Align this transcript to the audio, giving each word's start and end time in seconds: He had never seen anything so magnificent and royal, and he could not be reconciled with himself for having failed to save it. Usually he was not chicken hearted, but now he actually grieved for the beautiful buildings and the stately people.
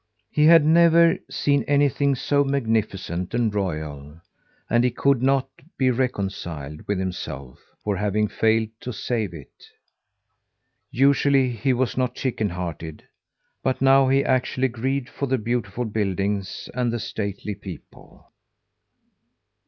He 0.31 0.45
had 0.45 0.65
never 0.65 1.19
seen 1.29 1.61
anything 1.67 2.15
so 2.15 2.43
magnificent 2.43 3.35
and 3.35 3.53
royal, 3.53 4.19
and 4.67 4.83
he 4.83 4.89
could 4.89 5.21
not 5.21 5.47
be 5.77 5.91
reconciled 5.91 6.87
with 6.87 6.97
himself 6.97 7.59
for 7.83 7.97
having 7.97 8.27
failed 8.27 8.69
to 8.79 8.93
save 8.93 9.31
it. 9.31 9.53
Usually 10.89 11.51
he 11.51 11.71
was 11.73 11.97
not 11.97 12.15
chicken 12.15 12.49
hearted, 12.49 13.03
but 13.61 13.79
now 13.79 14.07
he 14.09 14.25
actually 14.25 14.69
grieved 14.69 15.07
for 15.07 15.27
the 15.27 15.37
beautiful 15.37 15.85
buildings 15.85 16.67
and 16.73 16.91
the 16.91 16.99
stately 16.99 17.53
people. 17.53 18.31